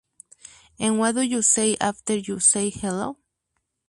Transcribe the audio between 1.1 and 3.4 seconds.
do you say after you say hello?